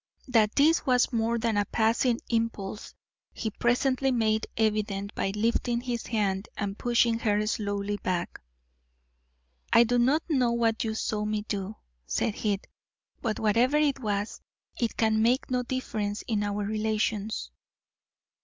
That 0.27 0.55
this 0.55 0.83
was 0.83 1.13
more 1.13 1.37
than 1.37 1.57
a 1.57 1.65
passing 1.65 2.19
impulse 2.27 2.95
he 3.35 3.51
presently 3.51 4.11
made 4.11 4.47
evident 4.57 5.13
by 5.13 5.29
lifting 5.35 5.79
his 5.81 6.07
hand 6.07 6.49
and 6.57 6.75
pushing 6.75 7.19
her 7.19 7.45
slowly 7.45 7.97
back. 7.97 8.41
"I 9.71 9.83
do 9.83 9.99
not 9.99 10.23
know 10.27 10.53
what 10.53 10.83
you 10.83 10.95
saw 10.95 11.23
me 11.23 11.43
do," 11.43 11.75
said 12.07 12.33
he; 12.33 12.61
"but 13.21 13.39
whatever 13.39 13.77
it 13.77 13.99
was, 13.99 14.41
it 14.79 14.97
can 14.97 15.21
make 15.21 15.51
no 15.51 15.61
difference 15.61 16.23
in 16.23 16.41
our 16.41 16.65
relations." 16.65 17.51